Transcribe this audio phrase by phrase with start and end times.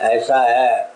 [0.00, 0.90] ऐसा है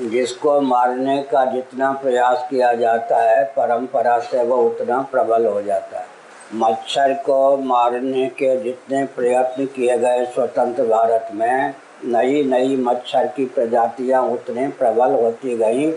[0.00, 5.98] जिसको मारने का जितना प्रयास किया जाता है, परंपरा से वो उतना प्रबल हो जाता
[5.98, 6.06] है।
[6.54, 11.74] मच्छर को मारने के जितने प्रयत्न किए गए स्वतंत्र भारत में
[12.04, 15.92] नई नई मच्छर की प्रजातियाँ उतने प्रबल होती गईं।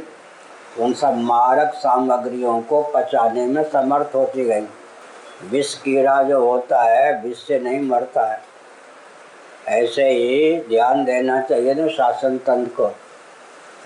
[0.84, 4.68] उन सब मारक सामग्रियों को पचाने में समर्थ होती गई।
[5.50, 8.55] विष कीड़ा जो होता है, विष से नहीं मरता है।
[9.68, 12.96] ऐसे ही ध्यान देना चाहिए ना शासन तंत्र को।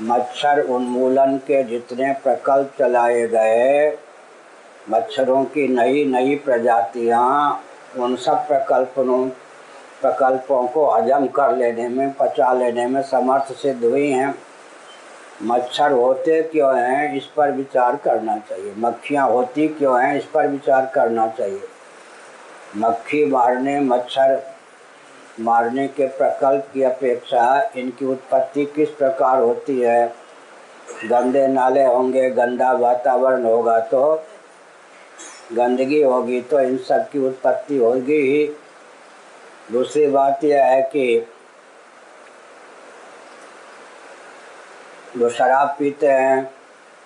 [0.02, 3.97] मच्छर उन्मूलन के जितने प्रकल्प चलाए गए,
[4.89, 7.64] मच्छरों की नई नई प्रजातियाँ,
[7.97, 9.29] उन सब प्रकल्पों
[10.02, 14.36] प्रकल्पों को हजम कर लेने में, पचा लेने में समर्थ सिद्ध हुई हैं।
[15.43, 20.47] मच्छर होते क्यों हैं, इस पर विचार करना चाहिए। मक्खियाँ होती क्यों हैं, इस पर
[20.47, 21.61] विचार करना चाहिए।
[22.77, 24.58] मक्खी मारने, मच्छर
[25.39, 30.14] मारने के प्रकल्प की अपेक्षा इनकी उत्पत्ति किस प्रकार होती है?
[31.06, 34.23] गंदे नाले होंगे, गंदा वातावरण होगा तो?
[35.53, 38.55] गंदगी होगी तो इन सब की उत्पत्ति होगी ही।
[39.72, 41.28] दूसरी बात यह है कि
[45.17, 46.53] जो शराब पीते हैं,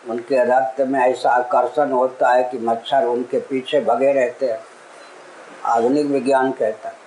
[0.10, 4.60] उनके रक्त में ऐसा आकर्षण होता है कि मच्छर उनके पीछे भगे रहते हैं।
[5.66, 7.03] आधुनिक विज्ञान कहता है।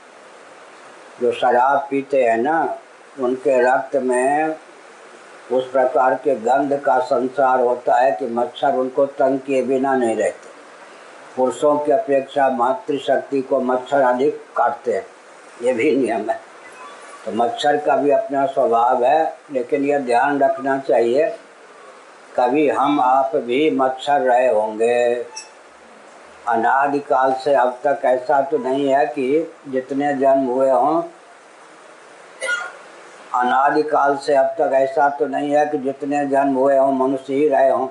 [1.20, 2.78] जो शराब पीते हैं ना,
[3.20, 4.56] उनके रक्त में
[5.52, 10.16] उस प्रकार के गंध का संसार होता है कि मच्छर उनको तंग किए बिना नहीं
[10.16, 10.54] रहते।
[11.36, 15.06] पुरुषों की अपेक्षा मातृशक्ति को मच्छर अधिक काटते हैं।
[15.62, 16.40] ये भी नियम है।
[17.24, 21.36] तो मच्छर का भी अपना स्वभाव है, लेकिन यह ध्यान रखना चाहिए,
[22.36, 25.14] कभी हम आप भी मच्छर रहे होंगे।
[26.48, 31.02] अनादिकाल से अब तक ऐसा तो नहीं है कि जितने जन्म हुए हों,
[33.34, 37.48] अनादिकाल से अब तक ऐसा तो नहीं है कि जितने जन्म हुए हों, मनुष्य ही
[37.48, 37.88] रहे हों।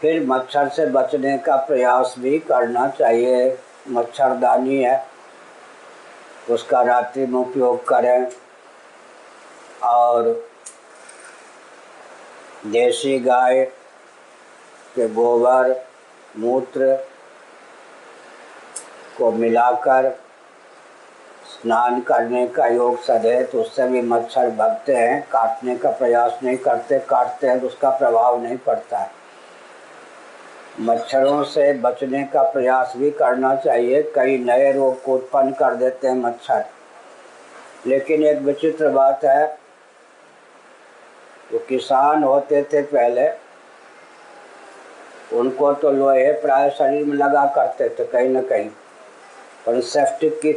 [0.00, 3.58] फिर मच्छर से बचने का प्रयास भी करना चाहिए।
[3.88, 5.06] मच्छरदानी है,
[6.50, 8.26] उसका रात्रि में उपयोग करें।
[9.84, 10.50] और
[12.66, 13.64] देसी गाय
[14.94, 15.70] के गोबर
[16.36, 16.94] मूत्र
[19.18, 20.10] को मिलाकर
[21.52, 26.56] स्नान करने का योग सदे तो उससे भी मच्छर भगते हैं, काटने का प्रयास नहीं
[26.56, 29.10] करते, काटते हैं तो उसका प्रभाव नहीं पड़ता है।
[30.80, 36.08] मच्छरों से बचने का प्रयास भी करना चाहिए, कई नए रोग को उत्पन्न कर देते
[36.08, 36.64] हैं मच्छर।
[37.86, 39.46] लेकिन एक विचित्र बात है
[41.52, 43.28] जो किसान होते थे पहले
[45.32, 48.68] उनको तो लोहे प्राय शरीर में लगा करते थे कहीं ना कहीं,
[49.66, 50.52] पर सेफ्टिक की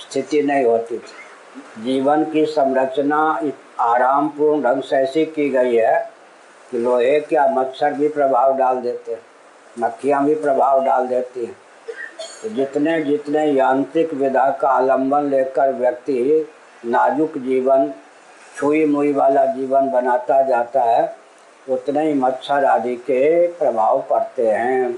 [0.00, 3.18] स्थिति नहीं होती थी। जीवन की संरचना
[3.82, 5.98] आरामपूर्ण ढंग से ऐसी की गई है
[6.70, 9.20] कि लोहे क्या मच्छर भी प्रभाव डाल देते हैं,
[9.78, 11.56] मक्खियाँ भी प्रभाव डाल देती हैं।
[12.42, 16.46] तो जितने जितने यांत्रिक विधा का आलंबन लेकर व्यक्ति
[16.86, 17.92] नाजुक जीवन,
[18.56, 21.04] छुई मुई वाला जीवन बनाता जाता है
[21.70, 24.90] उतने ही मच्छर आदि के प्रभाव पड़ते हैं।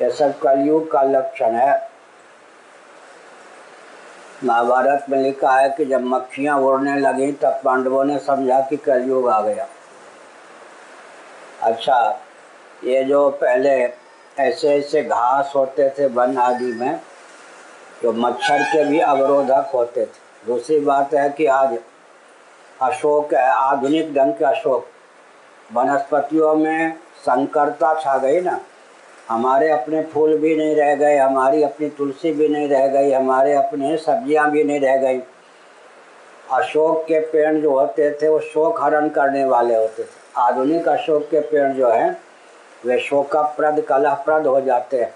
[0.00, 1.90] ये सब कलयुग का लक्षण है।
[4.44, 9.28] महाभारत में लिखा है कि जब मक्खियाँ उड़ने लगी, तब पांडवों ने समझा कि कलयुग
[9.28, 9.66] आ गया।
[11.62, 12.20] अच्छा
[12.84, 13.70] ये जो पहले
[14.38, 17.00] ऐसे ऐसे घास होते थे वन आदि में,
[18.02, 21.78] जो मच्छर के भी अवरोधक होते थे। दूसरी बात है कि आज
[22.82, 24.89] अशोक है, आधुनिक ढंग के अशोक।
[25.74, 28.60] वनस्पतियों में संकरता छा गई ना।
[29.28, 33.54] हमारे अपने फूल भी नहीं रह गए, हमारी अपनी तुलसी भी नहीं रह गई, हमारे
[33.54, 35.20] अपने सब्ज़ियाँ भी नहीं रह गई।
[36.52, 41.22] अशोक के पेड़ जो होते थे, वो शोक हरण करने वाले होते थे। आधुनिक अशोक
[41.22, 42.20] के पेड़ जो हैं,
[42.86, 45.14] वे शोकाप्रद, कलहप्रद हो जाते हैं।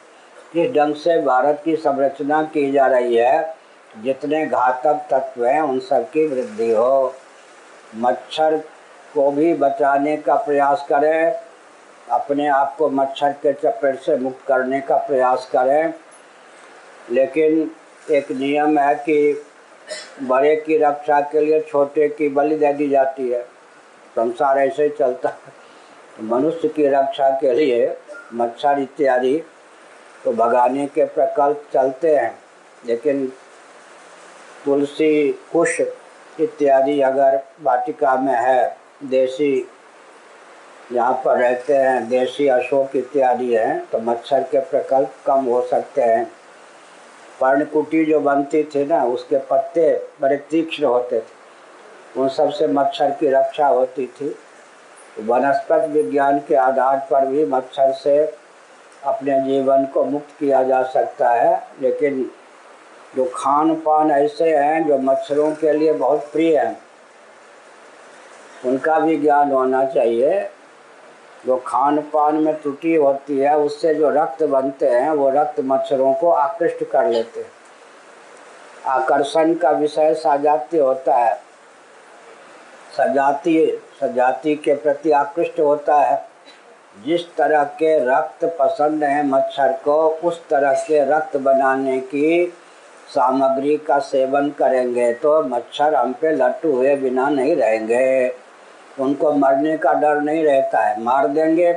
[0.57, 3.55] इस ढंग से भारत की संरचना की जा रही है,
[4.03, 7.15] जितने घातक तत्व हैं, उन सब की वृद्धि हो।
[7.97, 8.57] मच्छर
[9.15, 11.33] को भी बचाने का प्रयास करें,
[12.11, 15.95] अपने आप को मच्छर के चपेट से मुक्त करने का प्रयास करें।
[17.11, 17.71] लेकिन
[18.11, 19.47] एक नियम है कि
[20.23, 23.43] बड़े की रक्षा के लिए छोटे की बलि दे दी जाती है।
[24.17, 25.65] संसार ऐसे ही चलता है।
[26.23, 27.97] मनुष्य की रक्षा के लिए
[28.35, 29.43] मच्छर इत्यादि
[30.25, 32.39] तो भगाने के प्रकल्प चलते हैं।
[32.87, 33.33] लेकिन
[34.65, 35.81] तुलसी, कुश
[36.41, 39.67] इत्यादि अगर वाटिका में है देसी
[40.93, 46.03] यहाँ पर रहते हैं, देसी अशोक इत्यादि हैं तो मच्छर के प्रकल्प कम हो सकते
[46.03, 46.25] हैं।
[47.41, 53.31] पर्णकुटी जो बनती थी ना, उसके पत्ते बड़े तीक्ष्ण होते थे। उन सबसे मच्छर की
[53.31, 54.35] रक्षा होती थी।
[55.21, 58.19] वनस्पति विज्ञान के आधार पर भी मच्छर से
[59.05, 62.31] अपने जीवन को मुक्त किया जा सकता है, लेकिन
[63.17, 66.77] जो खान पान ऐसे हैं, जो मच्छरों के लिए बहुत प्रिय हैं
[68.67, 70.51] उनका भी ज्ञान होना चाहिए।
[71.47, 76.15] जो खान पान में त्रुटि होती है, उससे जो रक्त बनते हैं, वो रक्त मच्छरों
[76.15, 77.51] को आकृष्ट कर लेते हैं।
[78.87, 81.35] आकर्षण का विषय सजाती होता है।
[82.97, 86.29] सजाती सजाती के प्रति आकृष्ट होता है।
[87.07, 92.53] जिस तरह के रक्त पसंद है मच्छर को, उस तरह के रक्त बनाने की
[93.09, 98.29] सामग्री का सेवन करेंगे तो मच्छर हम पे लट्टू हुए बिना नहीं रहेंगे।
[99.01, 101.73] उनको मरने का डर नहीं रहता है। मार देंगे,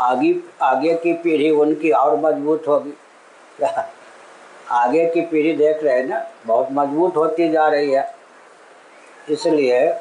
[0.00, 2.94] आगे आगे की पीढ़ी उनकी और मज़बूत होगी।
[4.70, 8.14] आगे की पीढ़ी देख रहे हैं ना, बहुत मज़बूत होती जा रही है।
[9.30, 9.94] इसलिए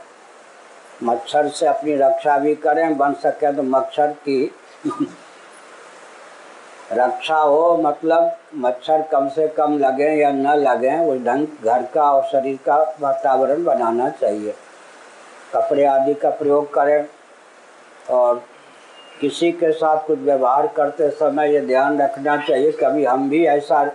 [1.03, 4.51] मच्छर से अपनी रक्षा भी करें, बन सके तो मच्छर की
[6.93, 12.11] रक्षा हो मतलब मच्छर कम से कम लगे या न लगे उस ढंग घर का
[12.11, 14.53] और शरीर का वातावरण बनाना चाहिए।
[15.53, 17.05] कपड़े आदि का प्रयोग करें
[18.09, 18.43] और
[19.21, 23.91] किसी के साथ कुछ व्यवहार करते समय ये ध्यान रखना चाहिए कभी हम भी ऐसा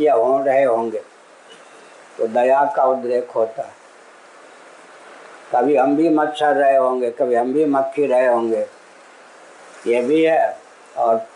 [0.00, 1.02] या हो रहे होंगे।
[2.18, 3.78] तो दया का उद्रेक होता है।
[5.54, 8.66] कभी हम भी मच्छर रहे होंगे, कभी हम भी मक्खी रहे होंगे।
[9.86, 10.58] ये भी है
[10.98, 11.26] और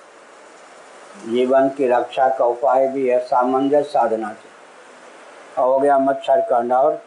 [1.29, 7.02] जीवन की रक्षा का उपाय भी है, सामंजस्य साधना से हो गया मच्छर का और